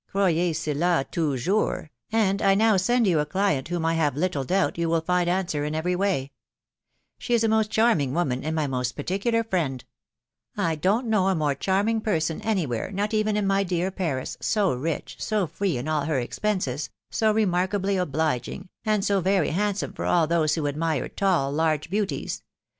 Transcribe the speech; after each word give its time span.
crowyee 0.11 0.49
atffauti* 0.49 0.49
yiwt 0.49 0.55
z 0.55 0.73
2 0.73 0.73
940 0.73 1.13
THE 1.13 1.29
WIDOW 1.29 1.45
BARVABTi... 1.45 1.89
and 2.29 2.41
I 2.41 2.55
now 2.55 2.75
send 2.77 3.05
you 3.05 3.19
a 3.19 3.25
client 3.27 3.67
whom 3.67 3.85
I 3.85 3.93
hare 3.93 4.11
little 4.15 4.43
doubt 4.43 4.77
you 4.79 4.89
will 4.89 5.01
find 5.01 5.29
answer 5.29 5.63
in 5.63 5.75
every 5.75 5.95
way. 5.95 6.31
She 7.19 7.35
is 7.35 7.43
a 7.43 7.47
most 7.47 7.71
dunning 7.71 8.15
woman,, 8.15 8.43
and 8.43 8.55
my 8.55 8.65
most 8.65 8.93
particular 8.93 9.43
friend.... 9.43 9.85
I 10.57 10.73
don't 10.73 11.05
know 11.05 11.27
a 11.27 11.35
more 11.35 11.53
charming 11.53 12.01
person 12.01 12.41
any 12.41 12.65
where, 12.65 12.89
not 12.91 13.13
even 13.13 13.37
in 13.37 13.45
my 13.45 13.61
dear 13.63 13.91
Paris,.... 13.91 14.37
so 14.39 14.73
rich, 14.73 15.17
so 15.19 15.45
free 15.45 15.77
in 15.77 15.87
all 15.87 16.05
her 16.05 16.19
expenses, 16.19 16.89
so 17.11 17.31
remarkably 17.31 17.95
obliging, 17.95 18.69
and 18.83 19.05
so 19.05 19.21
very 19.21 19.51
handsome 19.51 19.93
for 19.93 20.05
all 20.05 20.25
those 20.25 20.55
who 20.55 20.65
admire 20.67 21.09
tall, 21.09 21.51
large 21.51 21.91
beauties. 21.91 22.41